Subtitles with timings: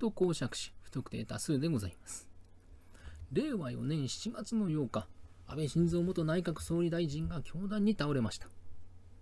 [0.00, 2.26] と公爵し、不特定多数でございます。
[3.32, 5.06] 令和4年7月の8日、
[5.46, 8.48] 安倍晋三元内閣総理大臣が凶弾に倒れました。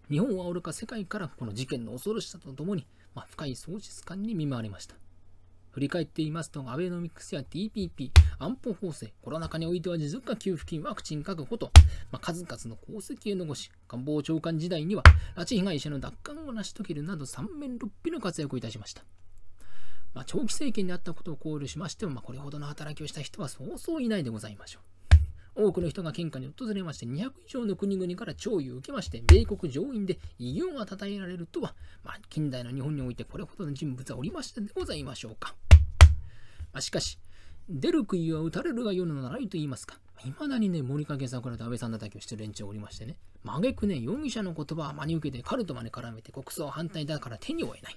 [0.09, 4.95] 日本はおろか世界からこの事件の恐ろしさとともに、まあ、深い喪失感に見舞われました。
[5.73, 11.71] 振り返っていますと、アベノミクスや TPP、安保法制、コロナ禍においては持続化給付金、ワクチン確保と、
[12.11, 15.03] まあ、数々の功績を残し、官房長官時代には、
[15.37, 19.05] 拉致被害者の奪還を成し遂げるなど三面六臂の活躍をいたしました。
[20.15, 24.99] まあ、長期政権であったことを考慮しましても、まあ、これほどの働きをした人はそうそういないでございましょう。
[25.61, 35.57] 多くの人が献花に訪れまして、200以上の国々から弔意を受けまして、米国上院で偉業が称えられるとは、まあ、近代の日本においてこれほどの人物はおりましたでございましょうか。
[36.73, 37.19] まあ、しかし、
[37.69, 39.99] 出る杭は打たれるが世の習いと言いますか。
[40.25, 47.97] いまだにね、森影桜と安倍さん叩きをしてる連中おりましてね、まげくね、容疑者の言葉は真に受けてカルトまで絡めて国葬反対だから手に負えない。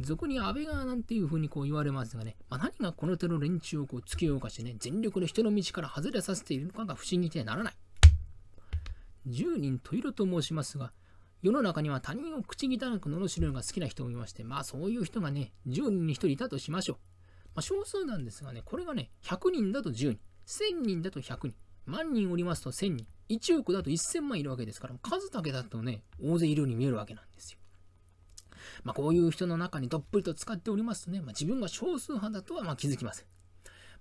[0.00, 7.74] 俗に安倍側なんていうふうにこう言われますがね、まあ、何がこの手の連中をこう突き動かしてね、全力で人の道から外れさせているのかが不思議でならない。
[9.28, 10.92] 10人十色と申しますが、
[11.42, 16.96] 世の中には他人を口汚く罵るのが好きな人もいまして、まあそういう人がね、10人に1人いたとしましょう。
[17.54, 21.54] まあ、少数なんですがね、これがね、100人だと10人、1000人だと100人、
[21.86, 27.58] 万人おりますと1000人、1億だと1000万いるわけですから、数だけだとね、大勢いるように見えるわけなんですよ。
[28.82, 33.26] まあ、こういう人の中にどっぷりと使っておりますとね、まあ、自分が少数派だとはま気づきません。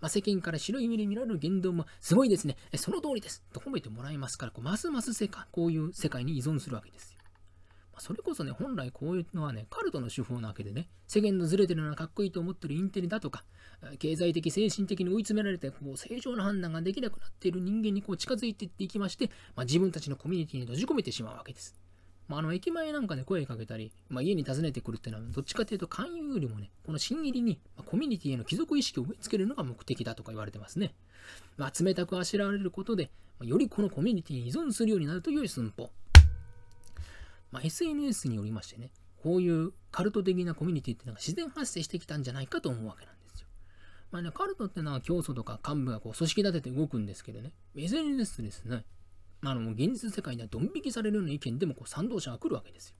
[0.02, 7.19] まあ、世間から白い目で見られる言動もすごいですね、その通りですと褒めてもらいますから、こうますます世界こういう世界に依存するわけですよ。
[7.94, 13.45] まあ、それこそね、本来こういうのはね、カルトの手法なわけでね、世間のずれてるのはかっこいいと思ってるインテリだとか、
[14.00, 21.82] 経済的、精神的に追い詰められて、こう正常な判断ができなくなっている人間にこう近づいていっていきまして、まあ、自分たちのコミュニティに閉じ込めてしまうわけです。
[22.33, 30.95] まあ、あの駅前なんかで声かけたり、まあ、家に訪ねてくるっていうのは、どっちかというと勧誘よりもね、この新入りに、まコミュニティへの帰属意識を植え付けるのが目的だとか言われてますね。
[31.57, 33.11] まあ、冷たくあしらわれることで、
[33.41, 35.91] よりこのコミュニティに依存するようになるという寸法。
[37.51, 38.89] ま、SNS によりましてね、
[39.22, 43.47] こういうカルト的なコミュニティっていうのが自然発生してきたんじゃないかと思うわけなんですよ。
[44.09, 48.85] まあね、カルトってのは教祖とか幹部がこう組織立てて動くんですけどね、SNS ですね、
[49.51, 52.95] あの、現実世界ではドン引きされるような意見でもこう賛同者が来るわけですよ。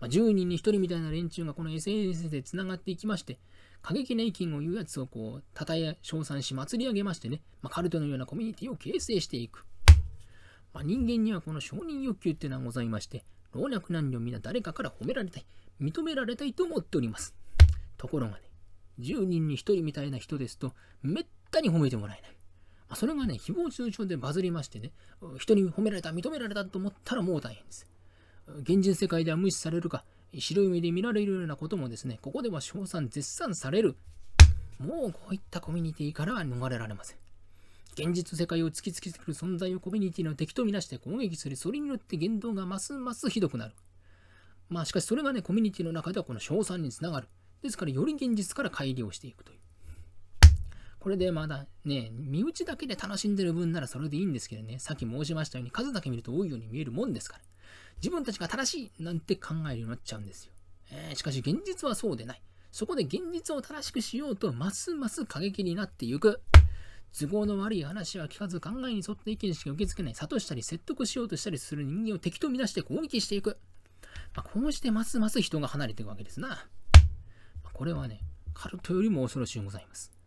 [0.00, 3.38] まあ、10人に1人みたいな連中がこの SNS で繋がっていきまして、
[3.82, 9.66] 過激な意見を言うやつをこう、称え、称賛し、祭り上げましてね、まあ、カルトのようなコミュニティを形成していく。
[10.72, 15.46] まあ、人間にはこの承認欲求っていうのはございまして、老若男女皆誰かから褒められたい、
[15.80, 17.34] 認められたいと思っております。
[17.96, 18.42] ところがね、
[19.00, 20.72] 10人に1人みたいな人ですと、
[21.02, 22.39] めったに褒めてもらえない。
[22.94, 24.92] それがね、誹謗中傷でバズりましてね、
[25.38, 27.86] 人に褒められた、認められたと思ったらもう大変です。
[28.62, 30.04] 現実世界では無視されるか、
[30.36, 33.96] 白い目で見られるようなこともですね、ここでは称賛、絶賛される。
[34.78, 37.18] もうこういったコミュニティから逃れられません。
[37.92, 43.74] 現実世界を突きつけてくる存在をコミュニティの敵とみなして攻撃する、それによって言動がますますひどくなる。
[44.68, 47.28] まあしかしそれがね、コミュニティの中ではこの称賛につながる。
[47.62, 49.59] ですからより現実から乖離をしていくという。
[51.00, 57.42] これでまだね、身内だけで楽しんでる分ならそれでいいんですけどね、さっき申しましたように数だけ見ると多いように見えるもんですから、
[57.96, 60.52] 自分たちが正しいなんて考えるようになっちゃうんですよ。
[60.92, 62.42] えー、しかし現実はそうでない。
[62.70, 66.42] そこで現実を正しくしようとますます過激になっていく。
[67.18, 73.58] 都合の悪い話は聞かず考えに沿った意見しか受け付けない、諭したり説得しようとしたりする人間を敵とみなして攻撃していく。
[74.34, 76.48] まあ、こうしてますます人が離れていくわけですな。
[76.48, 76.54] ま
[77.64, 78.20] あ、これはね、
[78.54, 80.19] カルトよりも恐ろしいございます。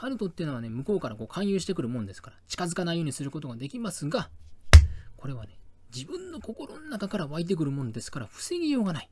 [0.00, 4.30] カルトっていうのはね、向こうからこう勧誘してくるもんですから、近づかないようにすることができますが、
[5.18, 5.58] これはね、
[5.94, 9.10] 自分の心の中から湧いてくるもんですから、防ぎようがない。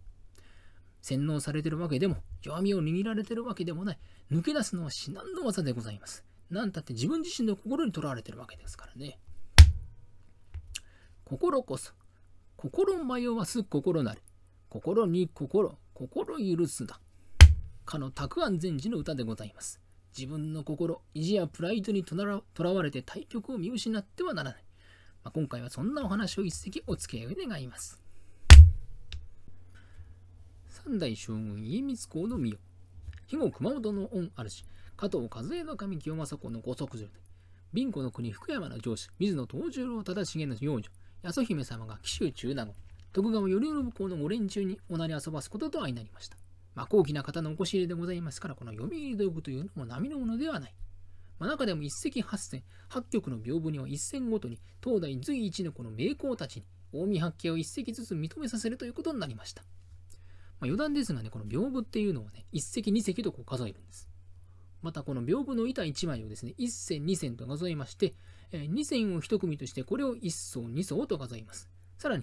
[1.03, 3.99] 洗脳されてるわけでも、弱みを握られてるわけでもない。
[4.33, 6.25] 抜け出すのは至難の技でございます。
[6.49, 9.19] なんたって自分自身の心にとらわれてるわけですからね。
[11.27, 11.93] 心こそ、
[12.57, 14.23] 心迷わす心なり。
[14.71, 16.99] 心に心、心許すだ。
[17.85, 19.83] かの沢安禅師の歌でございます。
[20.17, 24.65] 自分の心、意地やプライドにとらわれて対局を見失ってはならない。
[25.25, 28.03] まあ、今回はそんなお話を一席お付き合い願います。
[30.69, 32.59] 三代将軍家光公の御代、
[33.27, 34.65] 肥後熊本の恩主、
[34.97, 37.13] 加藤和江の神清正公のご息女で、
[37.75, 40.91] 貧古の国福山の上司、水野藤十郎忠重の養女、
[41.23, 42.75] 安姫様が紀州中納言、
[43.13, 46.38] 徳川頼信公のご連中におなり遊ばすことと相なりました。
[46.79, 50.75] まあ、高貴な方のお越し入れでございますから、この読売道具というのも並のものではない。
[51.41, 59.63] まあ、中でも一石八戦、八曲の屏風には一戦ごとに、東大随一のこの名工たちに、近江八景を一石ずつ認めさせるということになりました。
[59.63, 64.09] まあ、余談ですがね、この屏風っていうのをね、一石二石とこう数えるんです。
[64.81, 68.15] またこの屏風の板1枚をですね、1線2線と数えまして、
[68.53, 71.69] え2線を1組としてこれを1層2層と数えます。
[71.99, 72.23] さらに、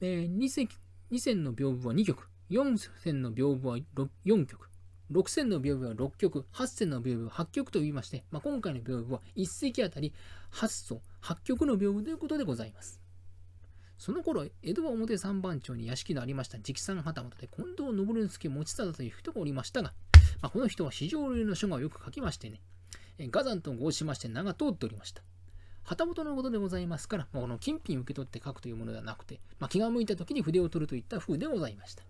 [0.00, 0.70] え 2, 線
[1.12, 3.78] 2線の屏風は2曲、4線の屏風は
[4.26, 4.68] 4曲、
[5.10, 10.12] 6線の屏風は6曲、8線の屏風は8曲と言いまして、まあ、今回の屏風は1席あたり
[10.52, 13.00] 8層、8曲の屏風ということでございます。
[13.96, 19.94] その頃、江戸は表三番町に屋敷のありました直参旗本で近藤信之助持忠という人がおりましたが、
[20.42, 22.60] まあ、この人は市場流の書画をよく書きましてね、
[23.30, 25.22] ガザンと合しまして名が通っておりました。
[25.84, 32.04] 旗本のことでございますから、まあ、この金品受け取って書くというものではなくて、まあ、気が向いた時に筆を取るといった風でございました。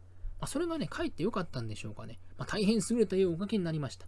[0.45, 2.19] まあ、それがね、かえってよかったんでしょうかね。
[2.37, 4.07] まあ、大変優れた絵をお描きになりました。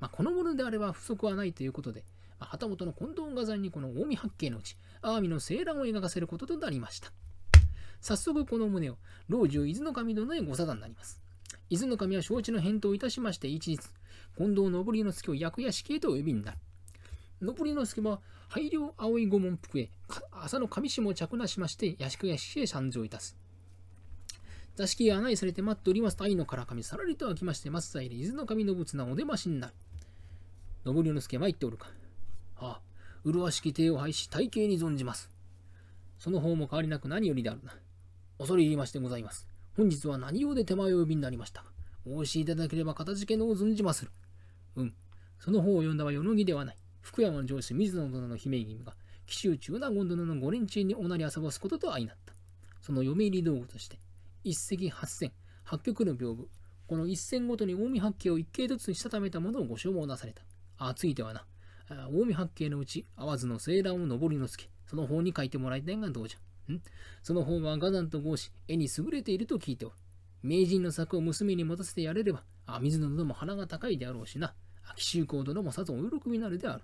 [0.00, 2.04] まあ、このものであれば不足はないということで、
[2.38, 7.10] まあ、旗本の近藤画山にこの近江八景のうち、アーミの青蘭を描かせることとなりました。
[8.02, 8.98] 早速この旨を、
[9.30, 11.22] 老中伊豆の神殿へご定になります。
[11.70, 13.78] 伊豆の神は承知の返答いたしまして一日、
[14.36, 16.58] 近藤信之助を役屋敷へとお呼びになる。
[17.40, 19.88] 信之助は配慮青い御門服へ
[20.32, 23.38] 朝の上下を着なしまして屋敷屋敷へ参上いたす。
[24.78, 29.74] 座敷へ案内されて待っておりますと愛のからかみさらりと開きまして松平伊豆の神の仏なお出ましになる。
[30.84, 31.88] 信之助参っておるか。
[32.54, 32.80] はあ、
[33.24, 35.32] 麗しき手を拝し体型に存じます。
[36.20, 37.72] その方も変わりなく何よりであるな。
[38.38, 39.48] 恐れ入りましてございます。
[39.76, 41.64] 本日は何用で手前を呼びになりました。
[42.06, 44.12] お教えいただければ片付けのを存じまする。
[44.76, 44.94] うん。
[45.40, 46.76] その方を呼んだは与野木ではない。
[47.00, 48.94] 福山の上司水野殿の姫君が、
[49.26, 52.32] 紀州中納言殿の五連中におなり遊ばすことと相なった。
[52.80, 53.98] その嫁入り道具として、
[54.44, 55.32] 一石八線、
[55.64, 56.48] 八曲の屏風、
[56.86, 60.42] この一線ごとに近江八景を一景ずつにしたためたものをご所望なされた。
[60.78, 61.44] あ、ついてはな、
[61.88, 66.72] 近江八景のうち、会わずの青蘭を上りのつけ、その方に書いてもらいたいがどうじゃ。
[66.72, 66.80] ん？
[67.22, 69.94] その方は画山と合し、絵に優れていると聞いておる。
[70.42, 74.54] 名人の作を娘に持たせてやれれば、あ水野殿も鼻が高いであろうしな。
[74.96, 76.82] 紀州公殿もさぞお喜びになるである。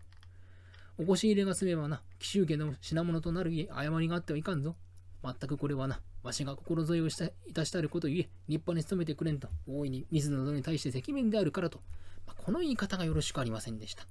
[0.98, 4.76] おこし入れが済めばな、紀州家の品物となる誤りがあってはいかんぞ。
[5.24, 11.80] まったくこれはな、わしが心添えをしたいたしたることゆえ、立派に努めてくれんと、大いに水野殿に対して責任であるからと、
[12.26, 14.06] まあ、この言い方がよろしくありませんでした。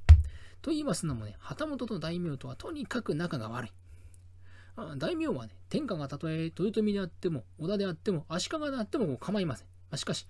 [0.61, 3.71] と言いますのもね、旗本と大名とはとにかく仲が悪い。
[4.75, 9.67] あ大名はね、天下がたとえ豊臣であっても、織田であっても、足利であっても構いません。
[9.91, 10.27] ま、しかし、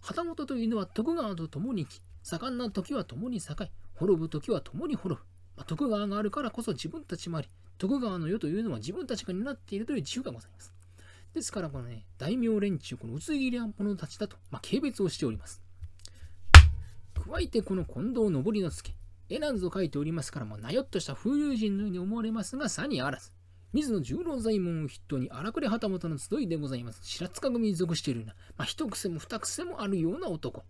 [0.00, 5.33] 旗本というのは徳川と共に生き、盛んな時は共に栄え、滅ぶ時は共に滅ぶ。
[5.56, 7.48] ま、徳川があるからこそ自分たちもあり、
[7.78, 10.72] 徳川の世というのは自分たちが担っているという自由がございます。
[11.34, 15.62] ですから、このね、大名連中、この薄切り者たちだと、まあ、軽蔑をしております。
[17.14, 18.94] 加えて、この近藤登之助、
[19.28, 23.32] 絵なんぞ書いておりますから、もうなよっとした風流人のように思われますが、さにあらず。
[23.72, 27.00] 水野十郎左衛門を筆頭に荒くれ旗本の集いでございます。
[27.02, 30.62] 白塚組に属しているような、まあ、一癖も二癖もあるような男。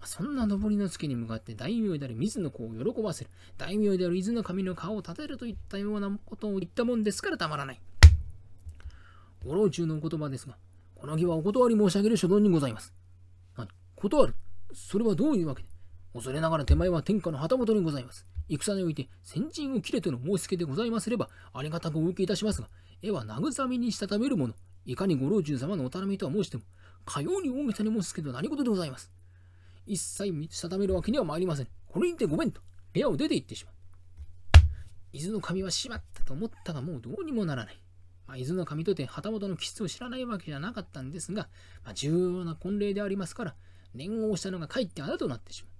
[0.00, 7.80] まそんな登りの月に向かって大名である水の子を喜ばせる、大名である伊豆の神の顔を立てるといったようなことを言ったもんですからたまらない。
[9.44, 10.56] ご老中のお言葉ですが、
[10.94, 12.92] この儀はお断り申し上げる所存にございます。
[13.56, 14.34] 何断る
[14.74, 15.68] それはどういうわけで？
[16.14, 18.26] 恐れながら手前は天下の旗本にございます。
[18.48, 22.68] 戦において先陣を切れての申し付けでございますれば、ありがたくお受けいたしますが、
[23.02, 24.54] 絵は慰めにしたためるもの。
[24.84, 26.62] いかにご老中様のお頼みとは申しても、
[27.04, 29.10] かように大げさに申すけど何事でございます。
[29.86, 31.68] 一切したためるわけには参りません。
[31.86, 32.60] これにてごめんと、
[32.92, 33.74] 部屋を出て行ってしまう。
[35.12, 37.80] 伊豆の神はしまったと思ったがもうどうにもならない。
[38.26, 41.48] まあ、伊豆の神とて旗本の気質を知らないわけじゃなかったんですが、
[41.84, 43.54] まあ、重要な婚礼でありますから、
[43.94, 45.72] 念をしたのがかえってあだとなってしまう。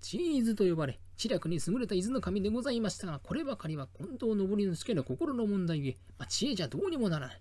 [0.00, 7.40] チーズと呼ばれ、知略に優れた伊豆の神でございましたが、こればかりは近藤登之助の心の問題ゆまあ、知恵じゃどうにもならない。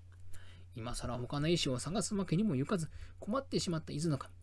[0.75, 4.33] 今更他の医師を探すわけにもゆかず、困ってしまった伊豆の神。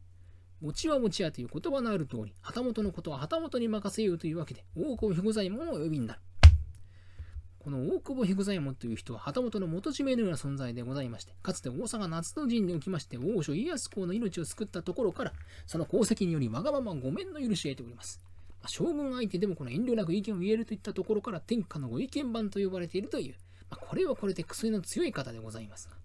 [0.62, 6.20] 持ちは持ちやという言葉のある通り、旗本のことは旗本に任せようというわけで、大久保彦左衛門をお呼びになる。
[7.58, 15.32] この大久保彦左衛門という人は旗本の元締めのような存在でございまして、かつて大阪夏の陣におきまして、王将家康公の命を救ったところから、
[15.66, 18.20] その功績によりわがままごめんの許しを得ております。
[18.60, 23.34] まあ、将軍相手でもこの遠慮なく意見を言えるといったところから天下のご意見番と呼ばれているという、
[23.68, 25.96] まあ、これはこれで薬の強い方でございますが。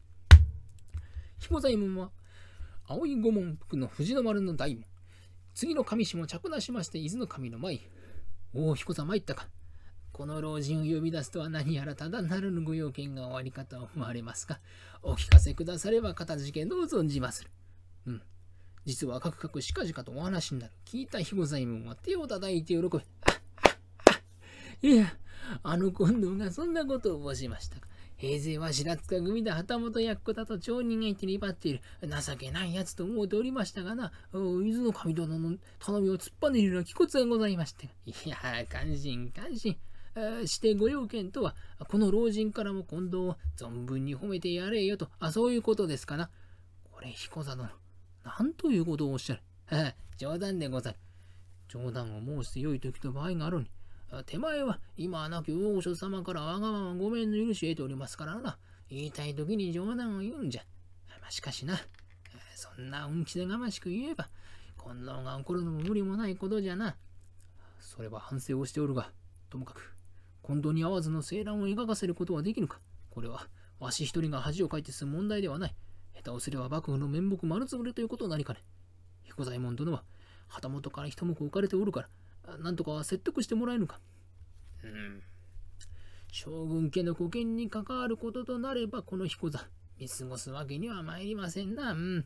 [1.39, 2.09] 彦左衛門は
[2.89, 4.85] 青い御門服の藤の丸の大門。
[5.53, 7.81] 次の神氏も着なしまして伊豆の神の前。
[8.53, 9.49] おお、彦さん参ったか。
[10.13, 14.61] この老人を呼び出すとは何やらただなるご用件が終わりかと思われますか。
[15.03, 17.49] お聞かせくだされば、片付けどう存じまする。
[18.05, 18.21] うん。
[18.85, 20.73] 実はかくかくしかじかとお話になる。
[20.85, 22.79] 聞いた彦左衛門は手を叩いて喜
[24.81, 25.13] び、いや、
[25.61, 27.87] あの近藤がそんなことを申しましたか。
[28.17, 37.89] 平勢は白塚組で旗本役子だと町人がいてりばっている情けないやつと思うておりましたがな、伊豆の神殿の頼みを突っ張ねるような気骨がございまして。
[38.05, 39.77] いや感心感心。
[40.45, 41.55] してご用件とは、
[41.87, 46.31] この老人からも今度を存分に褒めてやれよと、あ、そういうことですかな。
[46.91, 47.69] これ、彦座殿、
[48.25, 49.43] なんということをおっしゃる。
[50.17, 50.97] 冗談でござる。
[51.67, 53.69] 冗談を申して良い時と場合があるに。
[54.25, 58.57] 手前は今はなき王将様からわがままごめんの許しを得ておりますからな。
[58.89, 60.61] 言いたい時に冗談を言うんじゃ。
[61.21, 61.77] まあ、しかしな、
[62.55, 64.29] そんな運気でがましく言えば、
[64.77, 66.95] 今度が起こるのも無理もないことじゃな。
[67.79, 69.11] それは反省をしておるが、
[69.49, 69.93] ともかく、
[70.41, 72.79] 今度に合わずの静乱を描かせることはできぬか。
[73.09, 73.49] これは、
[73.79, 75.75] わし一人が恥をかいて済む問題ではない。
[76.15, 78.63] 下手をすれば幕府の面目丸つぶれということになりかね。
[79.23, 80.03] 彦左衛門殿は、
[80.47, 82.09] 旗本から一目置かれておるから、
[82.59, 83.99] なんとか説得してもらえぬか。
[84.83, 85.21] うん。
[86.31, 89.67] 将軍家の保険に関わることとなれば、この彦座、
[89.99, 91.91] 見過ごすわけには参りませんな。
[91.93, 92.25] うん。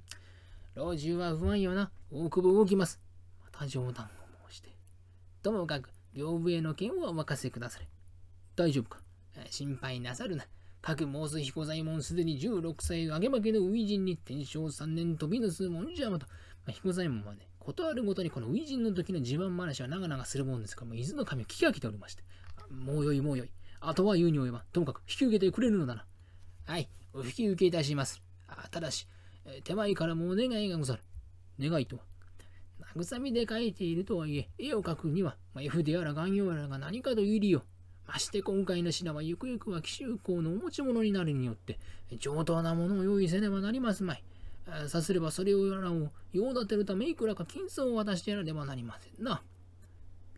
[0.76, 1.92] 老中は不安よな。
[2.12, 3.02] 大久保動きます。
[3.44, 4.10] また冗談を
[4.50, 4.70] 申して。
[5.42, 7.88] ともかく、屏風への件をお任せくだされ。
[8.56, 9.00] 大丈夫か？
[9.50, 10.46] 心配なさるな。
[10.82, 16.34] 各申す彦左衛門すでに16歳揚げ負けの初陣に天正3年飛びぬすもんじゃまと、ま
[16.70, 22.24] あ、彦左衛門はね、断るごとにこの初陣の時の自慢話は長々するもんですから、もう伊豆の神を聞き飽きておりまして、
[22.70, 23.52] もうよいもうよい。
[23.80, 26.06] あとは言うに及ばともかく引き受けてくれるのだな。
[26.66, 28.22] はい、お引き受けいたします。
[28.48, 29.08] あただし、
[29.64, 31.04] 手前からもお願いがござる。
[31.60, 32.04] 願いとは。
[32.96, 37.62] 慰みで書いているとはいえ、絵を描くには、まあ、F であら顔料やらが何かという理由。
[38.08, 41.80] まして今回の品はゆくゆくは紀州公のお持ち物になるによって、
[42.18, 44.24] 上等なものを用意せねばなりますまい。
[44.88, 49.42] さすればそれをやらを用立てるためいくらか金子を渡してやらねばなりませんな。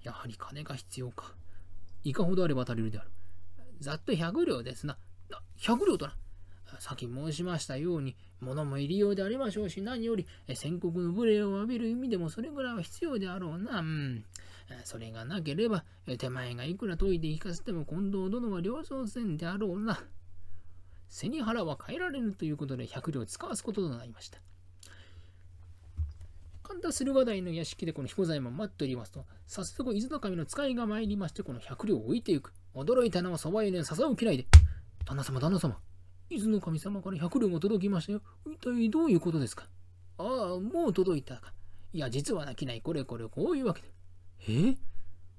[0.03, 1.33] やはり金が必要か。
[2.03, 3.09] いかほどあれば足りるである。
[3.79, 4.97] ざっと100両ですな。
[5.59, 6.15] 100両とな。
[6.79, 10.25] さっき申しましたように、物も入りようでありましょうし、何より
[10.55, 13.79] 宣告の無礼を浴びる意味でもそれぐらいは必要であろうな。
[13.79, 14.25] うん。
[14.83, 15.83] それがなければ、
[16.17, 20.01] 手前がいくら研いで引かせても近藤殿は了承せんであろうな。
[21.13, 24.39] 背に腹は変えられるということで100両使わすこととなりました。
[26.63, 32.51] 神田駿河台の屋敷でこの彦左衛門待っておりますと、早速伊豆の神の使いが参りまして、この100両を置いていく。
[32.73, 34.47] 驚いたのはそば湯の笹を嫌いで、
[35.05, 35.77] 旦那様、旦那様、
[36.31, 38.21] 伊豆の神様から100両も届きましたよ。
[38.47, 39.67] 一体どういうことですか？
[40.17, 41.53] ああ、もう届いたか。
[41.93, 43.89] いや、実はなきない、これこれ、こういうわけで。
[44.47, 44.75] え？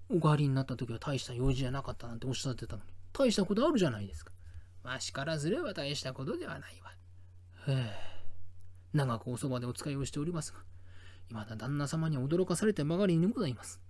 [0.09, 4.31] お帰りになった時は大した用事じゃなかったなんておっしゃってたのに、大したことあるじゃないですか。
[4.85, 6.93] わしからすれば大したことではないわ。
[7.67, 7.93] へえ、
[8.93, 10.59] 長くおそばでお使いをしておりますが、
[11.29, 13.81] 未だ旦那様に驚かされてばかりにございます。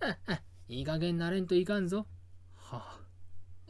[0.00, 2.06] ああ、いい加減なれんといかんぞ。
[2.54, 3.00] はあ。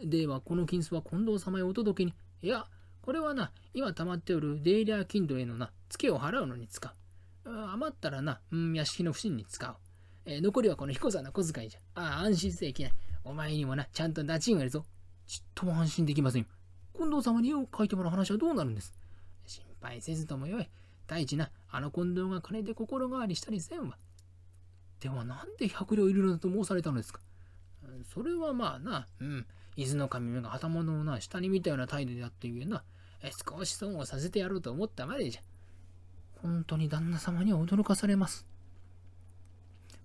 [0.02, 2.14] では、この金子は近藤様へお届けに。
[2.42, 2.66] いや、
[3.00, 7.50] これはな、今溜まっておるデイリア金土へのな、付けを払うのに使う。
[7.50, 9.76] 余ったらな、うん、屋敷の不審に使う。
[10.26, 11.80] えー、残りはこの彦さんの小遣いじゃ。
[11.94, 12.92] ああ、安心せえきない。
[13.24, 14.84] お前にもな、ちゃんとダチンがるぞ。
[15.26, 16.46] ちっとも安心できません。
[16.96, 18.94] 近藤様に絵を描いてもらう話はどうなるんです？
[19.46, 20.68] 心配せずともよい。
[21.06, 23.96] 第一な、あの近藤が金で心変わりしたりせんわ。
[25.00, 27.20] ではなんで百両いるのだと申されたのですか？
[28.14, 29.46] それはまあな、うん。
[29.76, 32.84] 伊豆の神目が旗物をな、下に見たような態度であっていうな、
[33.48, 35.40] 少し損をさせてやろうと思ったまでじゃ。
[36.40, 38.46] 本当に旦那様には驚かされます。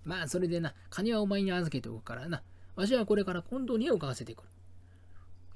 [0.04, 2.42] まあ、それでな、金はお前に預けておくからな。
[2.74, 4.48] わしはこれから近藤に絵を描かせてくる。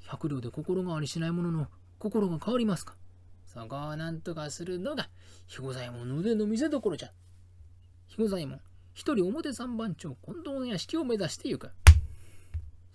[0.06, 1.66] 百両で心変わりしないものの、
[1.98, 2.94] 心が変わりますか？
[3.46, 5.08] そこを何とかするのが、
[5.46, 7.10] 彦左衛門の腕の見せ所じゃ。
[8.08, 8.60] 彦左衛門、
[8.92, 11.70] 一人表三番町近藤の屋敷を目指してゆく。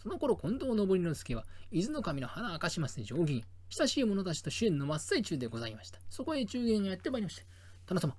[0.01, 5.99] その頃、近藤登之助は、伊豆の神の花明かしますで上銀、親しい者たちと支援の真っ最中でございました。
[6.09, 7.43] そこへ中元がやってまいりました。
[7.87, 8.15] 殿様、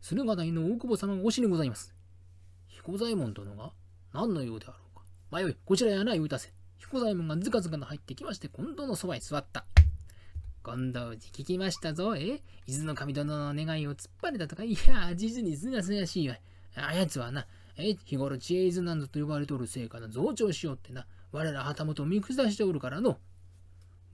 [0.00, 1.94] 駿河台の大久保様がおしにございます。
[2.68, 3.72] 彦左衛門殿が
[4.14, 5.04] 何の用であろうか。
[5.30, 6.52] 迷い、こちらやない打たせ。
[6.80, 9.66] 彦左衛門がずかずかと入ってきまして、近藤のそばへ座った。
[10.64, 12.42] 近藤寺聞きましたぞ、え？
[12.66, 16.36] 伊豆の神殿の願いを突っ張れたとか、いや、実にすがすがしいわ。
[16.76, 17.46] あやつはな、
[17.76, 23.18] え日頃知恵伊豆なんぞと呼ばれておるせいかな、増長しようってな、我ら旗本を見下しておるからの。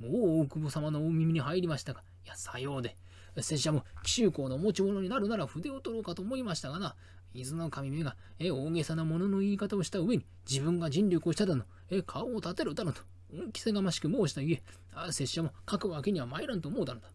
[0.00, 2.96] もう大久保様のお耳に入りましたが、いや、さようで。
[3.38, 6.96] 拙者も紀州公の持ち物になるなら筆を取ろうかと思いましたがな、
[7.34, 13.02] 伊豆の神目が、え、大げさなものの言い方をした上に、自分が尽力をしただの、え、顔を立てるだのと、
[13.32, 14.62] 恩着せがましく申したゆえ、
[14.94, 17.08] あ、拙者も書くわけには参らんと思うだろうだ。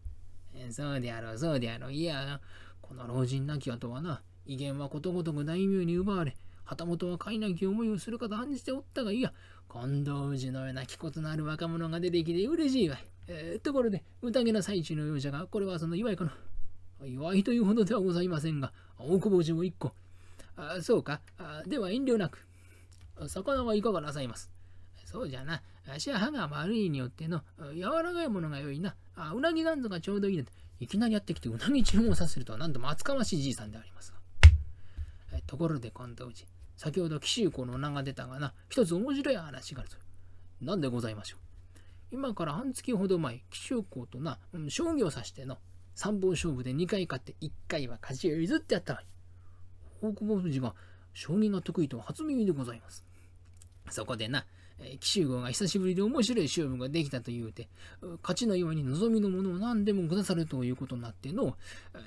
[0.54, 1.92] え、そうであろう、そうであろう。
[1.92, 2.40] いや、
[2.80, 9.32] この老人亡き後はな、威厳はことごとく大名に奪われ、旗本は飼いなき思いをするかと案じておったがいや
[9.70, 16.34] 近藤氏のような気骨のある若者が出てきて嬉しいわい、えー、ところで宴の最中の容赦がこれはその祝いかな
[17.04, 19.92] 祝いというほどではございませんが大久保氏も一個
[20.56, 22.46] あそうかあでは遠慮なく
[23.26, 24.50] 魚はいかがなさいます
[25.12, 25.62] そうじゃな。
[25.86, 27.42] 足は歯が悪いによっての
[27.74, 28.94] 柔らかいものが良いな。
[29.14, 30.44] あうなぎなんぞがちょうどいいな
[30.80, 35.38] いきなりやってきてうなぎ注文させるとはなんとも厚かましいじいさんでありますが。
[35.46, 36.46] ところで近藤氏、
[36.78, 39.98] 先ほど紀州公の名が出たがな、一つ面白い話があるぞ。
[40.62, 41.40] 何でございましょう。
[42.10, 45.58] 今から半月ほど前、紀州公とな、うん、将棋を指しての
[45.94, 49.06] 三本勝負で2回勝って1回は勝ちを譲ってやったわい。
[50.02, 50.74] 大久保氏が
[51.14, 53.04] 将棋が得意と初耳でございます。
[53.90, 54.44] そこでな、
[55.00, 57.68] 紀州郷が久しぶりで面白い勝負ができたと言うて、
[58.22, 61.56] 勝ちのように望みのものを何でもくださるということになっての、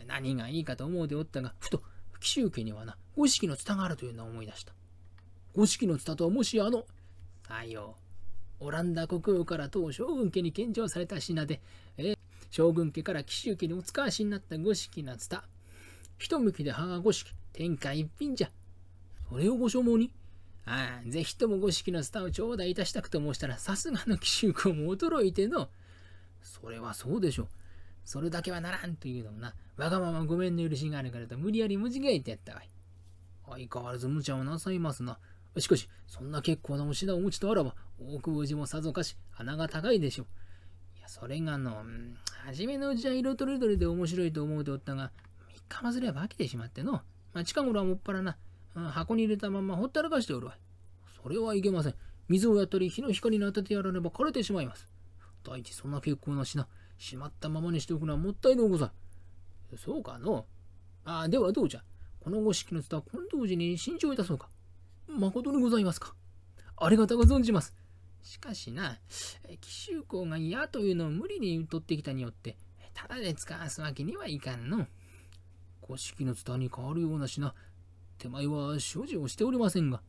[0.07, 1.81] 何がいいかと思うておったが、ふと
[2.19, 4.73] 紀州家にはな、五色のツがあるというのを思い出した。
[5.55, 6.85] 五色のツとはもしあの、
[7.47, 7.95] さよ
[8.59, 11.61] う、オランダ国王から当将軍家に献上された品で、
[11.97, 12.17] え
[12.49, 15.43] 将軍家から紀州家にお使わしになった五色のツタ。
[16.17, 18.51] 一向きで葉が五色、天下一品じゃ。
[19.29, 20.11] それをご所望に
[20.65, 25.69] ああ、ぜひともご式のスターを頂戴いたしたくと申したら、さすがの紀州公も驚いての、
[26.41, 27.47] それはそうでしょう。
[28.03, 32.69] それだけはならんというのもな、わがままごめんの許しがあるからと無理やり無じがいてやったわい。
[33.47, 35.17] 相変わらず無茶をなさいますな。
[35.57, 40.27] しかし、そんな結構なお品をお持ちとあらば、大久保寺もさぞかし鼻が高いでしょう。
[40.97, 41.85] いや、それがの、
[42.43, 45.11] 初めのうちは色とりどりで面白いと思うておったが、
[45.69, 47.01] 3日もすれば飽きてしまっての。
[47.41, 48.37] あ、近頃はもっぱらな、
[48.73, 50.57] 箱に入れたままほったらかしておるわ。
[51.21, 51.95] それはいけません。
[52.27, 54.87] 水をやったり日の光に当ててやらねば枯れてしまいます。
[55.43, 58.87] 第一、そんな結構な品、しまったままにしておくのはもったいのうござ
[59.73, 59.77] い。
[59.77, 60.45] そうかの
[61.03, 61.83] ああ、ではどうじゃ。
[62.19, 64.49] このご式のツは近藤寺に新調いたそうか。
[65.07, 66.15] 誠にございますか。
[66.77, 67.75] ありがたく存じます。
[68.23, 68.97] しかしな、
[69.61, 72.57] 紀州公が嫌というのを無理に取ってきたによって、
[72.95, 74.87] ただで使わすわけにはいかんの。
[75.85, 77.53] 古式のツタに変わるような品、
[78.17, 80.01] 手前は所持をしておりませんが。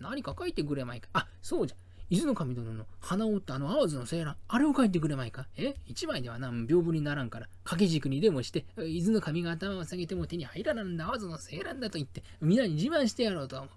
[0.00, 1.08] 何か書いてくれまいか？
[1.12, 1.76] あ、そうじゃ。
[2.10, 5.48] 伊豆の神殿の鼻を折ったあの淡路の青蘭、あれを書いてくれまいか？
[5.56, 5.74] え？
[5.86, 13.68] 一枚ではな、屏風にならんから、掛け軸にでもして、伊豆の神が頭を下げても手に入らなんだ淡路の青蘭だと言って、皆に自慢してやろうと思う。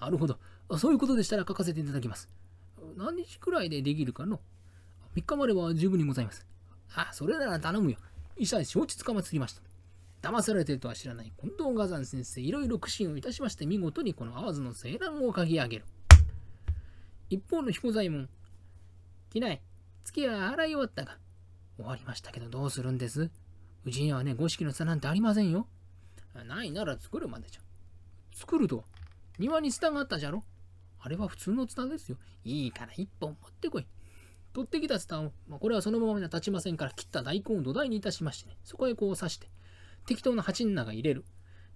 [0.00, 0.38] なるほど。
[0.78, 2.28] そういうことでしたら書かせていただきます。
[2.96, 4.40] 何日くらいでできるかの
[5.16, 6.46] ?3 日までは十分にございます。
[6.94, 7.98] あ、それなら頼むよ。
[8.36, 9.62] 医者承知つかまつりました。
[10.20, 15.84] 騙されてるとは知らない近藤賀山先生、いろいろ苦心をいたしまして、見事にこの淡路の青蘭を書き上げる。
[17.30, 18.28] 一方の彦左衛門、
[19.30, 19.60] 機内、
[20.04, 21.18] 月は洗い終わったが、
[21.76, 23.30] 終わりましたけどどうするんです
[23.84, 25.68] うちにはね、五色の差なんてありませんよ。
[26.46, 27.60] ないなら作るまでじゃ。
[28.34, 28.84] 作るとは、
[29.38, 30.42] 庭にツタがあったじゃろ
[31.00, 32.16] あれは普通のツタですよ。
[32.44, 33.86] いいから一本持ってこい。
[34.52, 39.48] 取ってきたツタを、まあ、これはそのままには立ちませんから切った大根を土台にいたしましてね、そこへこう刺して、
[40.08, 41.24] 適当な鉢の中入れる。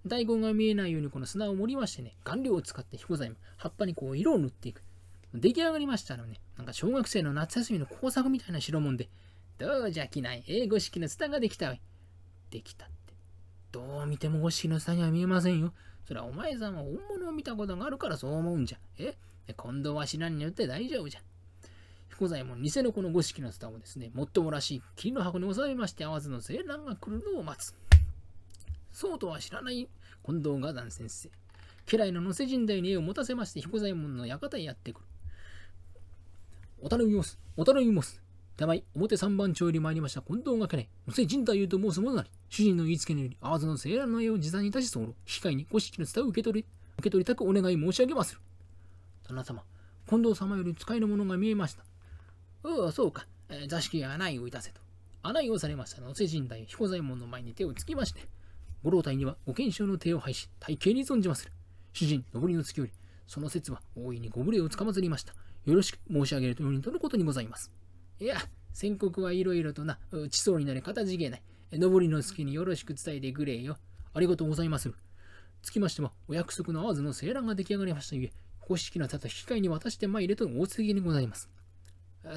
[0.07, 4.81] 大根が見えないようにこの砂を盛りましてね、顔料を使って彦材も葉っぱにこう色を塗っていく。
[5.35, 9.07] 出来上がりましたらね、なんか小学生の夏休みの工作みたいな白物で、
[9.59, 11.81] どうじゃ着ない英語式のツタができたわい。
[12.49, 13.13] できたって。
[13.71, 15.71] どう見ても五式のツタには見えませんよ。
[16.07, 18.79] それはお前さんは本物を見たことがあるからそう思うんじゃ。
[18.97, 19.15] え？
[19.55, 21.21] 今度は知らんによって大丈夫じゃ。
[22.09, 27.73] 彦左衛門、偽のこの五式のツタをですね、もっともらしい霧の箱に収めまして、合わずの青蘭が来るのを待つ。
[28.93, 29.89] そうとは知らない
[30.25, 31.29] 近藤画山先生。
[31.85, 35.07] 家来の野瀬神代に絵を持たせまして彦左衛門の館へやってくる。
[36.79, 37.39] お頼みます。
[37.57, 38.21] お頼みます。
[38.55, 46.67] 手前、表三番町より参りました近藤が家来、野瀬神代と申す者なり、主人の言いつけのより、淡路の青蘭の絵を持参にいたし候、引き換えに五色の伝を受け取り、
[46.99, 48.41] 受け取りたくお願い申し上げまする。
[49.27, 49.63] 殿様、
[50.07, 51.83] 近藤様より使いの者が見えました。
[52.63, 53.25] おお、そうか。
[53.49, 54.81] えー、座敷へ穴井をいたせと。
[55.23, 58.21] 穴井をされました野瀬神代、彦左衛門の前に手をつきまして、
[58.83, 61.51] ご老体にはご検証の手を拝し、大慶に存じまする。
[61.93, 62.91] 主人、上りの月より、
[63.27, 65.33] その説は大いにご無礼をつかまつりました。
[65.65, 67.71] よろしく申し上げるとようにとのことにございます。
[68.19, 68.35] いや、
[68.73, 71.41] 宣告はいろいろとな、地層になりかたじけない。
[71.71, 73.77] 上りの月によろしく伝えてくれよ。
[74.13, 74.95] ありがとうございまする。
[75.61, 81.49] つきましては、お約束の合わずの青蘭が出来上がりましたゆえ、公式なたた引き換えに渡して参れと大告げにございます。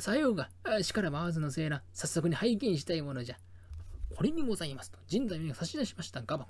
[0.01, 0.49] さようが、
[0.83, 3.37] しからば合わずの青蘭、早速に拝見したいものじゃ。
[4.15, 6.47] これにございますと、神代が差し出しましたガバ。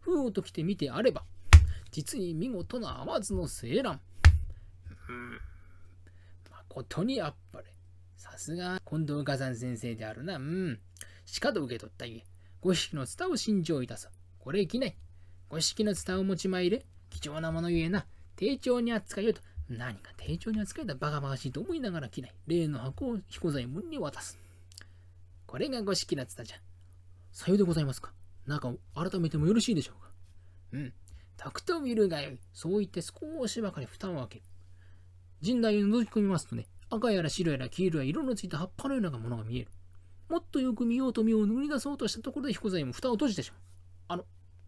[0.00, 1.24] 封をときてみてあれば、
[1.90, 4.00] 実に見事な甘酢の青蘭。
[5.08, 5.40] うん。
[6.50, 7.64] 誠にあっぱれ。
[8.16, 10.36] さすが近藤火山先生であるな。
[10.36, 10.80] うん。
[11.24, 12.24] しかと受け取ったゆえ、
[12.60, 14.08] 五匹のツタを新調いたす。
[14.38, 14.96] これいきない。
[15.48, 16.84] 五匹のツを持ち参れ。
[17.10, 22.34] 貴重なものゆえな、丁重に扱いよと、何か丁重に扱えたバカバカしいと思いながら着ない。
[22.46, 24.38] 例の箱を彦左衛門に渡す。
[25.46, 26.56] これがご式なつたじゃ。
[27.32, 28.12] さようでございますか。
[28.46, 30.10] 中を改めてもよろしいでしょうか。
[30.72, 30.92] うん。
[31.38, 32.38] タクト見るがよい。
[32.52, 34.44] そう言って少しばかり蓋を開ける。
[35.40, 39.68] 陣内を覗き込みますとね、赤やら白やら黄色や色のついた葉っぱのようなものが見える。
[40.28, 43.60] もっとよく見ようと身を塗り出そうとしたところで彦左衛門蓋を閉じてしまう。
[44.08, 44.24] あの、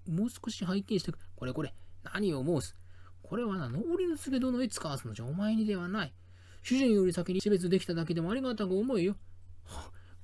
[0.08, 2.76] もう少し拝見してくこれこれ、何を申す。
[3.22, 6.14] これはな、登りの告げ殿へ使わすのじゃお前にではない。
[6.62, 9.16] 主人より先に死別できただけでもありがたく思えよ。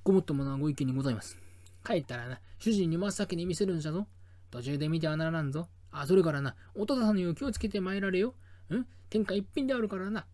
[0.03, 1.50] ごもっともなご意見にございます。
[1.85, 4.07] 帰ったらな、主人に真っ先に見せるんじゃぞ。
[4.51, 5.69] 途中で見てはならんぞ。
[5.91, 8.35] あ、それからな、お父さんのよう気をつけて参られよ。
[8.69, 8.87] うん？
[9.09, 10.25] 天下一品であるからな。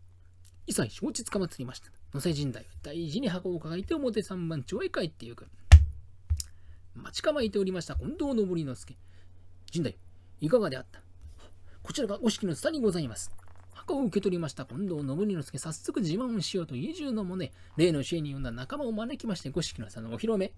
[0.65, 1.89] 一切承知つかまつりました。
[2.13, 5.47] 野瀬神代は大事に箱を抱えて表三番町へ帰ってゆく。
[6.93, 8.97] 待ち構えておりました近藤信之助。
[9.71, 9.97] 神代、
[10.41, 11.01] いかがであった？
[11.83, 13.31] こちらがお式の下にございます。
[13.73, 20.53] 箱を受け取りました近藤信之助、早速自慢をしようと家中のもね、例の支援に呼んだ仲間を招きまして、五式の差のお披露目。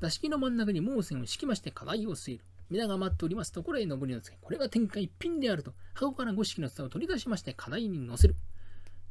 [0.00, 2.44] 座敷の真ん中に毛線を敷きまして課題を据える。
[2.70, 8.36] 皆が待っておりますところへ登りのつけ、これが天下一品であると、箱から五色の蓋を取り出しまして課題に乗せる。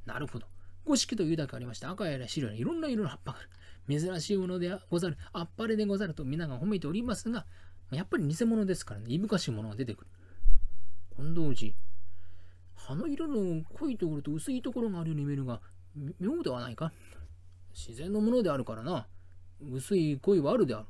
[0.05, 0.47] なるほど。
[0.85, 3.49] 五色というだけありまして、赤やら白やらいろんな色の葉っぱがある。
[3.99, 7.45] 珍しいものでござる、あっぱれでござると皆が褒めておりますが、
[7.91, 10.07] やっぱり偽物ですからね、いぶかしいものが出てくる。
[11.15, 11.73] 近藤寺、
[12.75, 15.61] 葉の色の濃いところと薄いところがあるように見えるが、
[16.19, 16.93] 妙ではないか
[17.73, 19.07] 自然のものであるからな。
[19.61, 20.85] 薄い恋はあるである。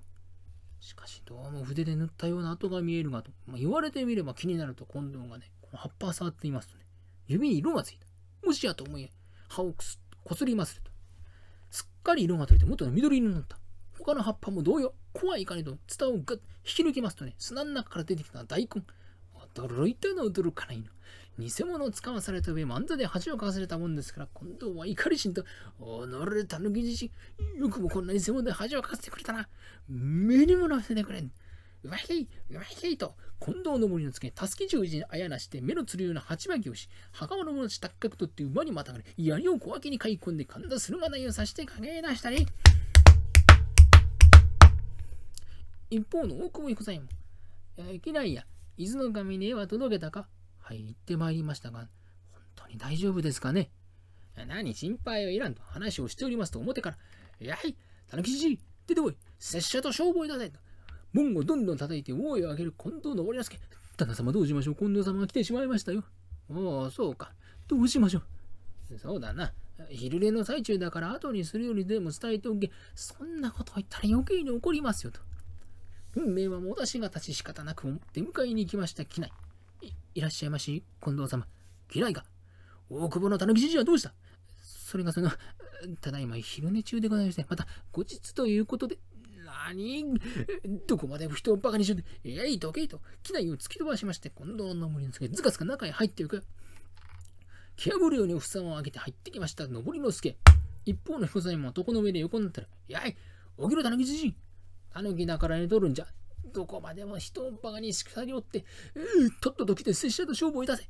[0.79, 6.85] しかし、どうも筆で塗ったような跡が見えるがと、まあ、言われてみれば気になると近藤がね、この葉っぱを触っていますとね、
[7.27, 8.07] 指に色がついた。
[8.45, 9.09] もしやと思い、
[9.49, 9.73] 葉を
[10.23, 10.91] こすりますと。
[11.69, 13.57] すっかり色が取れて元の緑色になった。
[13.97, 18.83] 他の葉っぱも同様、怖いかねと、ツタをガッ引き抜きますとね、砂の中から出てきた大根。
[19.55, 20.85] 驚いたの驚かないの。
[21.39, 25.43] 偽物を使わされた上、漫才で恥をかかされたもんですから、今度は怒りしんと、
[25.79, 27.11] おのれたぬきじし、
[27.57, 29.47] よくもこんな偽物で恥をかかせてくれたな。
[29.87, 31.31] 目にもなせてくれん。
[31.83, 42.47] うまいうまいと、近藤の森のつけ、たすき十字にあやなして、目のつるような鉢巻きをし、袴の者たちたっかくとって馬にまたがれ、槍を小脇に買い込んで、神田駿河台を刺して影出したり。
[45.91, 47.09] 一方の大久保彦左衛門、
[47.77, 48.43] えー、ないや、
[48.75, 50.27] 伊豆の神に絵は届けたか
[50.67, 51.87] はい、行ってまいりましたが、
[52.33, 53.69] 本当に大丈夫ですかね？
[54.35, 56.97] 何心配はいらんと話をしておりますと表か
[57.39, 57.77] ら、やい、
[58.09, 60.51] たぬきじじ出てこい拙者と消防だぜ
[61.13, 63.57] 門をどんどん叩いて大いを上げる近藤登之助
[63.95, 66.03] 旦那様どうしましょう近藤様が来てしまいましたよ。
[66.49, 67.31] おお、そうか。
[67.69, 68.21] どうしましょ
[68.91, 69.53] うそうだな。
[69.89, 72.71] 昼寝の最中だから後にするよりでも伝えておけ。
[72.93, 75.21] そんなこと言ったら余計に怒りますよと。
[76.15, 79.31] 運命はもだしが立ち仕方なく出迎えに行きました機内。
[80.17, 81.45] いらっしゃいまし、近藤様。
[81.93, 82.25] 嫌いか
[82.89, 84.15] 大久保の狸じじはどうした？
[84.63, 85.29] それがその、
[86.01, 88.97] ただいま昼寝中でございまして、また後日ということで、
[89.45, 90.19] 何
[90.87, 96.43] どこまで人をバカにしよう、えい、どけいと、機内を突き飛ばしまして、近藤の森につけ、ずかずか中へ入っていく。
[97.75, 100.35] 気破るように房を開けて入ってきました、登りの助。
[100.85, 103.15] 一方の彦左衛門は床の上で横になったら、やい、
[103.59, 104.35] 起きろ、たぬきじじ
[104.91, 106.07] たぬきだから寝とるんじゃ。
[106.53, 110.89] どこまでも人をバカにしくさりおって、えー、とっとと来て拙者と勝負をいたせ。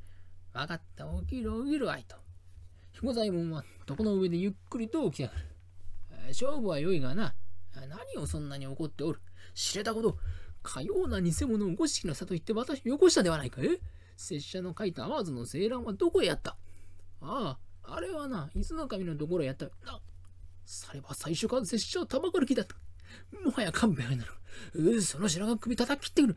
[0.52, 2.16] わかった、起きろ、起きろ、あいと。
[2.92, 5.40] 彦左衛門は床の上でゆっくりと起き上がる。
[6.28, 7.34] 勝負は良いがな、
[7.74, 9.20] 何をそんなに怒っておる。
[9.54, 10.18] 知れたこと、
[10.62, 13.62] かような偽物を五色の里行って私をよこしたではないか。
[13.62, 13.80] え
[14.16, 16.56] 拙者の書いた淡津の青蘭はどこへやった
[17.20, 19.66] ああ、あれはな、伊豆の神のところへやった。
[19.86, 20.00] あ、
[20.66, 22.76] されば最初から拙者をたばかる気だった。
[23.44, 24.32] もはや勘弁なる。
[24.74, 26.36] うその白髪首叩き切ってくる。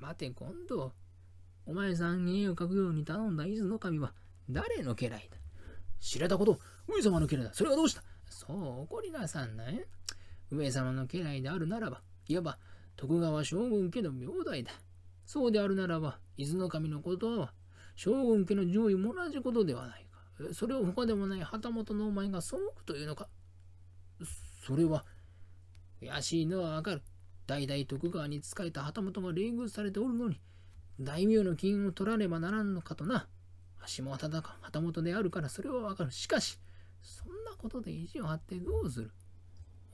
[0.00, 0.92] 待て、今度。
[1.66, 4.12] お前さんに絵を描くように頼んだ伊豆の神は
[4.50, 5.38] 誰の家来だ？
[5.98, 7.54] 知れたこと、上様の家来だ。
[7.54, 8.02] それがどうした？
[8.28, 9.86] そう怒りなさんなえ。
[10.50, 12.58] 上様の家来であるならば、いわば
[12.96, 14.72] 徳川将軍家の名代だ。
[15.24, 17.54] そうであるならば、伊豆の神のことは、
[17.96, 20.52] 将軍家の上位も同じことではないか。
[20.52, 23.28] それを他でもない旗本のお前が背くというのか？
[24.66, 25.06] それは、
[26.02, 27.02] 悔しいのはわかる。
[27.46, 30.40] 代々徳川に仕えた旗本が冷遇されておるのに、
[31.00, 33.26] 大名の金を取らねばならんのかとな。
[33.96, 34.30] 橋も旗
[34.62, 36.10] 旗本であるからそれはわかる。
[36.10, 36.58] しかし、
[37.02, 39.10] そんなことで意地を張ってどうする？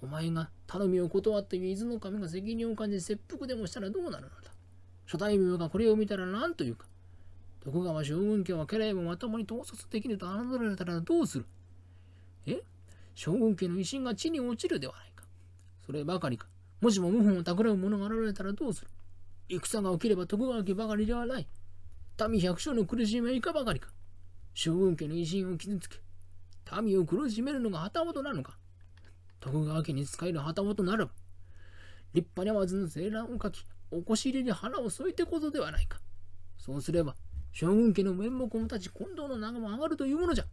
[0.03, 4.53] お前が頼みを断って伊豆の神が責任を感じ切腹でもしたらどうなるのだ？
[5.07, 6.87] 諸大名がこれを見たら何というか？
[7.65, 11.47] 徳川将軍家は家来もまともに統率できぬと侮られたらどうする？
[12.47, 12.63] え？
[13.15, 15.25] 将軍家の威信が地に落ちるではないか。
[15.85, 16.47] そればかりか。
[16.81, 18.89] もしも謀反を企む者が現れたらどうする？
[19.49, 21.47] 戦が起きれば徳川家ばかりではない。
[22.29, 23.91] 民百姓の苦しみはいかばかりか。
[24.55, 25.99] 将軍家の威信を傷つけ、
[26.83, 28.57] 民を苦しめるのが旗本なのか。
[29.41, 31.13] 徳川家に仕える旗本ならば、
[32.13, 35.99] 立派にわずの青蘭を書き、おこし入れに花を添えてことではないか。
[36.59, 37.15] そうすれば、
[37.53, 40.45] 将軍家の面目も立ち、近藤の名も上がるというものじゃ。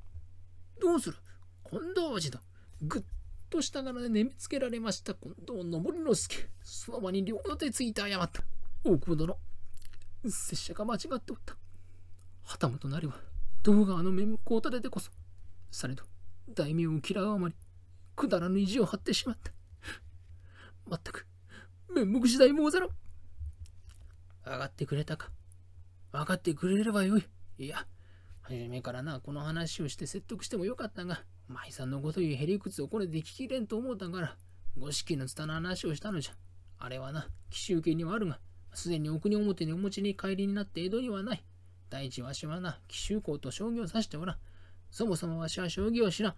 [0.79, 1.17] どうする？
[1.69, 2.39] 近藤氏と、
[2.81, 3.03] ぐっ
[3.49, 6.49] とした柄で眠つけられました近藤登之助。
[6.63, 8.43] その場に両手ついて謝った。
[8.83, 9.37] 大久保殿、
[10.23, 11.55] 拙者が間違っておった。
[12.43, 13.15] 旗本なりは、
[13.63, 15.11] 徳川の面目を立ててこそ、
[15.71, 16.03] されど、
[16.49, 17.55] 大名を嫌うあまり、
[18.15, 19.51] くだらぬ意地を張ってしまった。
[20.85, 21.27] まったく、
[21.93, 22.89] 面目次第もござらん。
[24.45, 25.29] 上がってくれたか。
[26.11, 27.27] 分かってくれればよい。
[27.57, 27.85] いや、
[28.41, 34.35] 初めからな、この話をして説得してもよかったが、舞さんのこというへりくつをこれで聞きれんと思うたんから、
[34.77, 36.33] 五色のツタの話をしたのじゃ。
[36.79, 38.39] あれはな、奇襲家にはあるが、
[38.73, 41.43] すでに奥に表にお持ちに帰りになって江戸にはない。
[41.89, 44.37] 第一わしはな、奇襲校と将棋を指しておらん。
[44.91, 46.31] そもそもわしは将棋を知らん。
[46.33, 46.35] う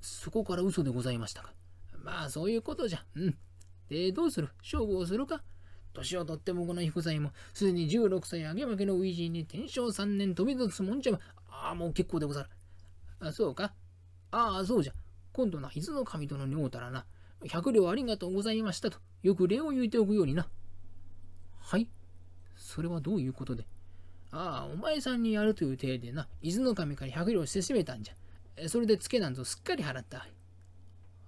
[0.00, 1.52] そこから嘘でございましたか。
[2.04, 3.04] まあ、そういうことじゃ。
[3.14, 3.38] うん。
[3.88, 4.48] で、どうする？
[4.62, 5.42] 勝負をするか？
[5.94, 12.48] 年をとってもこの彦斎も、すでに16歳あげ負けの初陣に天正3年飛び出すもんじゃああ、もう結構でござる。
[13.20, 13.72] あ、そうか。
[14.30, 14.92] ああ、そうじゃ。
[15.32, 17.04] 今度な、伊豆の神殿に会うたらな、
[17.42, 20.48] 100両ありがとうございましたと、よく礼を言うておくようにな。
[21.60, 21.88] はい
[22.56, 23.66] それはどういうことで？
[24.30, 28.68] ああ、お前さんにやるという体でな、伊豆の神から100両してしめたんじゃ。
[28.68, 30.18] それでツケなんぞすっかり払った。
[30.18, 30.24] あ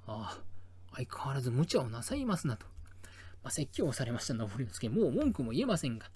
[0.07, 0.39] あ、
[0.97, 2.67] 相変わらず無茶をなさいますなと。
[3.43, 6.11] まあ、説教をされました登りのつけ、もう文句も言えませんが、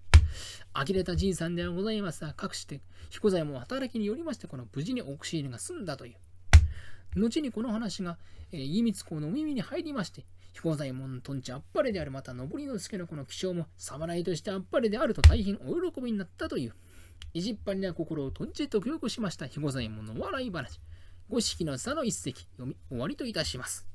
[0.73, 6.15] 呆れたじいさんではございますが、かくして、彦左衛門働きによりまして、この無事にお口入れが済んだという。
[7.17, 8.19] 後にこの話が、
[8.53, 16.75] えー、家光公の耳に入りまして、彦左衛門のとんちあっぱれである、また登りの助のこの気象も侍としてあっぱれであると大変お喜びになったという、
[17.33, 20.81] 意地っ張りな心をとんちと記憶しました彦左衛門の笑い話、
[21.29, 23.94] 五色の差の一席、読み終わりといたします。